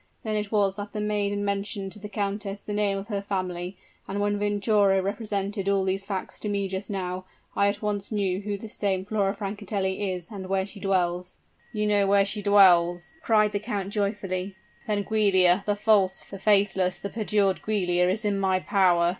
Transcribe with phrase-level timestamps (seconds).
[0.23, 3.77] Then it was that the maiden mentioned to the countess the name of her family,
[4.07, 8.41] and when Venturo represented all these facts to me just now, I at once knew
[8.41, 11.37] who this same Flora Francatelli is and where she dwells."
[11.71, 14.55] "You know where she dwells!" cried the count, joyfully.
[14.87, 19.09] "Then, Giulia, the false, the faithless, the perjured Giulia is in my power!